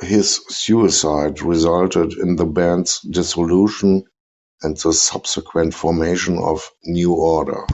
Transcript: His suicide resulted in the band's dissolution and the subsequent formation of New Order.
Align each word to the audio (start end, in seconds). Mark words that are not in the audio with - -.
His 0.00 0.36
suicide 0.48 1.42
resulted 1.42 2.14
in 2.14 2.36
the 2.36 2.46
band's 2.46 3.00
dissolution 3.00 4.04
and 4.62 4.78
the 4.78 4.94
subsequent 4.94 5.74
formation 5.74 6.38
of 6.38 6.70
New 6.86 7.12
Order. 7.12 7.66